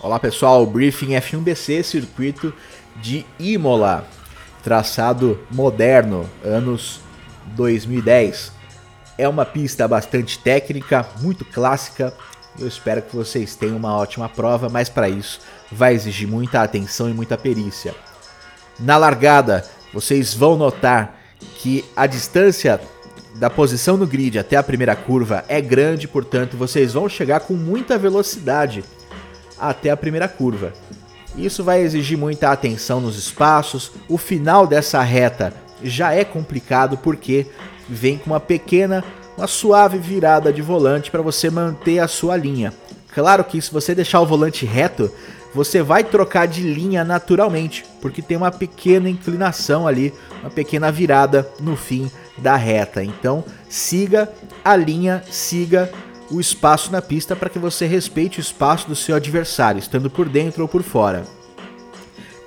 [0.00, 2.52] Olá pessoal, briefing F1BC circuito
[2.96, 4.04] de Imola,
[4.62, 7.00] traçado moderno, anos
[7.54, 8.50] 2010.
[9.16, 12.12] É uma pista bastante técnica, muito clássica.
[12.58, 17.08] Eu espero que vocês tenham uma ótima prova, mas para isso vai exigir muita atenção
[17.08, 17.94] e muita perícia.
[18.80, 19.64] Na largada,
[19.94, 21.16] vocês vão notar
[21.58, 22.80] que a distância
[23.36, 27.54] da posição no grid até a primeira curva é grande, portanto, vocês vão chegar com
[27.54, 28.82] muita velocidade
[29.70, 30.72] até a primeira curva.
[31.36, 33.92] Isso vai exigir muita atenção nos espaços.
[34.08, 37.46] O final dessa reta já é complicado porque
[37.88, 39.02] vem com uma pequena,
[39.36, 42.72] uma suave virada de volante para você manter a sua linha.
[43.14, 45.10] Claro que se você deixar o volante reto,
[45.54, 51.48] você vai trocar de linha naturalmente, porque tem uma pequena inclinação ali, uma pequena virada
[51.60, 53.04] no fim da reta.
[53.04, 54.30] Então, siga
[54.64, 55.90] a linha, siga
[56.32, 60.28] o espaço na pista para que você respeite o espaço do seu adversário, estando por
[60.28, 61.24] dentro ou por fora.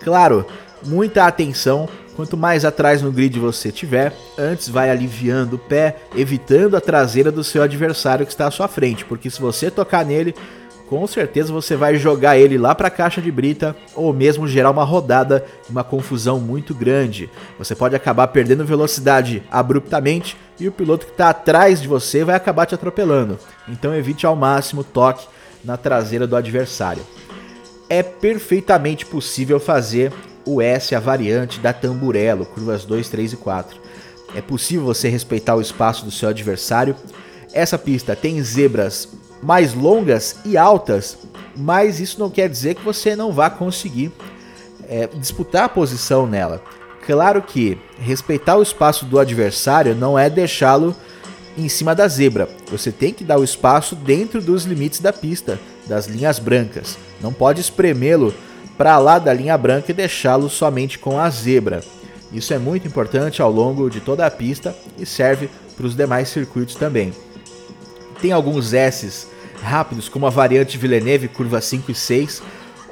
[0.00, 0.46] Claro,
[0.86, 1.88] muita atenção.
[2.14, 7.32] Quanto mais atrás no grid você tiver, antes vai aliviando o pé, evitando a traseira
[7.32, 10.34] do seu adversário que está à sua frente, porque se você tocar nele,
[10.88, 14.70] com certeza você vai jogar ele lá para a caixa de brita ou mesmo gerar
[14.70, 17.30] uma rodada, uma confusão muito grande.
[17.58, 22.36] Você pode acabar perdendo velocidade abruptamente e o piloto que está atrás de você vai
[22.36, 23.38] acabar te atropelando.
[23.68, 25.26] Então evite ao máximo toque
[25.64, 27.02] na traseira do adversário.
[27.88, 30.12] É perfeitamente possível fazer
[30.44, 33.80] o S, a variante da Tamburello, curvas 2, 3 e 4.
[34.34, 36.96] É possível você respeitar o espaço do seu adversário.
[37.52, 39.08] Essa pista tem zebras
[39.42, 41.18] mais longas e altas,
[41.56, 44.12] mas isso não quer dizer que você não vá conseguir
[44.88, 46.62] é, disputar a posição nela.
[47.04, 50.94] Claro que respeitar o espaço do adversário não é deixá-lo
[51.58, 52.48] em cima da zebra.
[52.70, 56.96] Você tem que dar o espaço dentro dos limites da pista, das linhas brancas.
[57.20, 58.32] Não pode espremê-lo
[58.78, 61.82] para lá da linha branca e deixá-lo somente com a zebra.
[62.32, 66.28] Isso é muito importante ao longo de toda a pista e serve para os demais
[66.28, 67.12] circuitos também.
[68.20, 69.26] Tem alguns S's
[69.62, 72.42] rápidos, como a variante Villeneuve curva 5 e 6,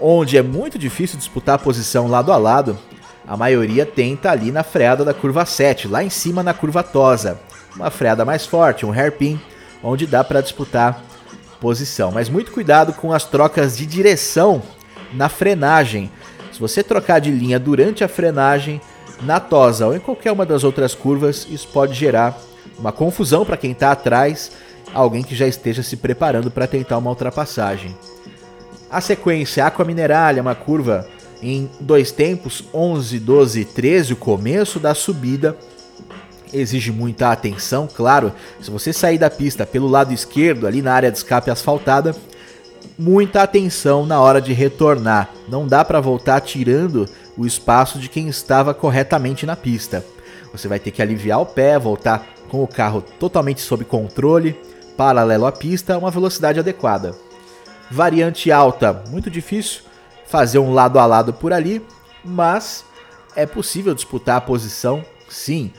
[0.00, 2.78] onde é muito difícil disputar a posição lado a lado,
[3.26, 7.40] a maioria tenta ali na freada da curva 7, lá em cima na curva Tosa.
[7.76, 9.40] Uma freada mais forte, um hairpin,
[9.82, 11.02] onde dá para disputar
[11.60, 12.10] posição.
[12.10, 14.62] Mas muito cuidado com as trocas de direção
[15.12, 16.10] na frenagem.
[16.52, 18.80] Se você trocar de linha durante a frenagem,
[19.22, 22.36] na Tosa ou em qualquer uma das outras curvas, isso pode gerar
[22.78, 24.52] uma confusão para quem está atrás
[24.94, 27.96] alguém que já esteja se preparando para tentar uma ultrapassagem.
[28.90, 31.06] A sequência Aqua Mineralha, uma curva
[31.42, 35.56] em dois tempos, 11, 12 e 13, o começo da subida
[36.52, 38.32] exige muita atenção, claro.
[38.60, 42.14] Se você sair da pista pelo lado esquerdo, ali na área de escape asfaltada,
[42.98, 45.30] muita atenção na hora de retornar.
[45.48, 50.04] Não dá para voltar tirando o espaço de quem estava corretamente na pista.
[50.52, 54.58] Você vai ter que aliviar o pé, voltar com o carro totalmente sob controle
[55.00, 57.14] paralelo à pista uma velocidade adequada.
[57.90, 59.80] Variante alta, muito difícil
[60.26, 61.82] fazer um lado a lado por ali,
[62.22, 62.84] mas
[63.34, 65.72] é possível disputar a posição, sim.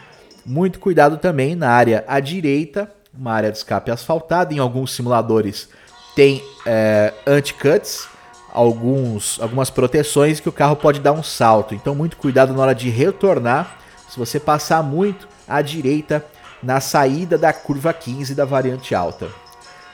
[0.43, 4.55] Muito cuidado também na área à direita, uma área de escape asfaltada.
[4.55, 5.69] Em alguns simuladores
[6.15, 8.07] tem é, anti-cuts,
[8.51, 11.75] alguns, algumas proteções que o carro pode dar um salto.
[11.75, 13.77] Então, muito cuidado na hora de retornar.
[14.09, 16.25] Se você passar muito à direita,
[16.61, 19.27] na saída da curva 15 da variante alta.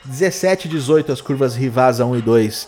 [0.06, 2.68] 17 e 18 as curvas rivais 1 e 2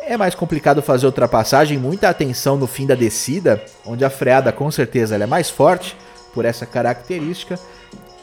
[0.00, 4.70] é mais complicado fazer ultrapassagem, muita atenção no fim da descida, onde a freada com
[4.70, 5.96] certeza é mais forte
[6.32, 7.58] por essa característica,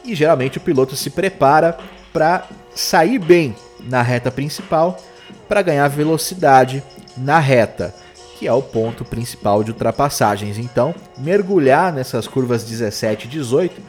[0.02, 1.76] e geralmente o piloto se prepara
[2.10, 4.98] para sair bem na reta principal
[5.46, 6.82] para ganhar velocidade
[7.18, 7.94] na reta,
[8.38, 10.56] que é o ponto principal de ultrapassagens.
[10.56, 13.82] Então, mergulhar nessas curvas 17 e 18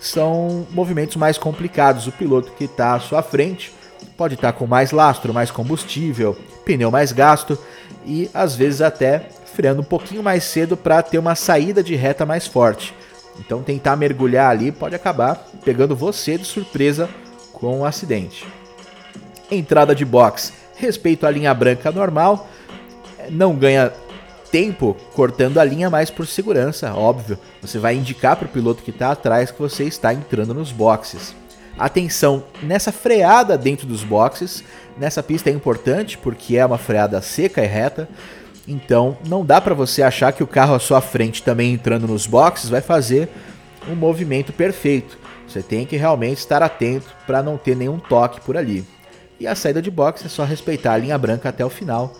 [0.00, 2.06] são movimentos mais complicados.
[2.06, 3.72] O piloto que está à sua frente
[4.16, 7.58] pode estar tá com mais lastro, mais combustível, pneu mais gasto
[8.04, 12.24] e às vezes até freando um pouquinho mais cedo para ter uma saída de reta
[12.24, 12.94] mais forte.
[13.38, 17.08] Então tentar mergulhar ali pode acabar pegando você de surpresa
[17.52, 18.46] com o um acidente.
[19.50, 22.48] Entrada de box, respeito à linha branca normal,
[23.30, 23.92] não ganha
[24.50, 27.38] tempo cortando a linha mais por segurança, óbvio.
[27.60, 31.34] Você vai indicar para o piloto que está atrás que você está entrando nos boxes.
[31.78, 34.64] Atenção nessa freada dentro dos boxes.
[34.98, 38.08] Nessa pista é importante porque é uma freada seca e reta.
[38.66, 42.26] Então não dá para você achar que o carro à sua frente também entrando nos
[42.26, 43.28] boxes vai fazer
[43.88, 45.16] um movimento perfeito.
[45.46, 48.84] Você tem que realmente estar atento para não ter nenhum toque por ali.
[49.40, 52.12] E a saída de boxe é só respeitar a linha branca até o final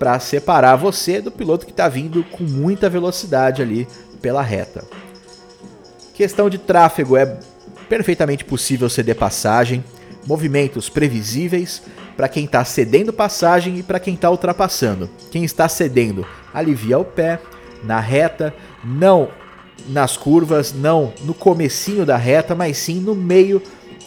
[0.00, 3.86] para separar você do piloto que está vindo com muita velocidade ali
[4.22, 4.82] pela reta.
[6.14, 7.38] Questão de tráfego é
[7.86, 9.84] perfeitamente possível ceder passagem,
[10.26, 11.82] movimentos previsíveis
[12.16, 15.10] para quem está cedendo passagem e para quem está ultrapassando.
[15.30, 17.38] Quem está cedendo alivia o pé
[17.84, 19.28] na reta, não
[19.86, 23.62] nas curvas, não no comecinho da reta, mas sim no meio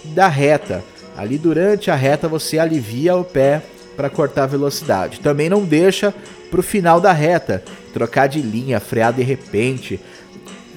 [0.05, 0.83] da reta.
[1.15, 3.61] Ali durante a reta você alivia o pé
[3.95, 5.19] para cortar a velocidade.
[5.19, 6.13] Também não deixa
[6.49, 7.63] para o final da reta,
[7.93, 9.99] trocar de linha, frear de repente,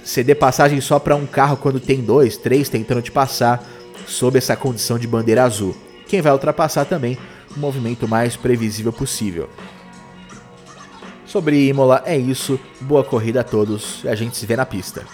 [0.04, 3.62] ceder passagem só para um carro quando tem dois, três tentando te passar
[4.06, 5.76] sob essa condição de bandeira azul.
[6.06, 7.18] Quem vai ultrapassar também
[7.54, 9.48] o movimento mais previsível possível.
[11.26, 15.04] Sobre Imola é isso, boa corrida a todos e a gente se vê na pista.